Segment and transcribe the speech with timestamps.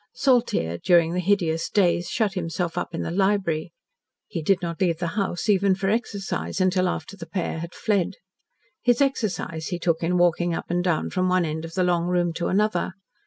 [0.15, 3.71] Saltyre, during the hideous days, shut himself up in the library.
[4.27, 8.13] He did not leave the house, even for exercise, until after the pair had fled.
[8.81, 12.07] His exercise he took in walking up and down from one end of the long
[12.07, 12.93] room to another.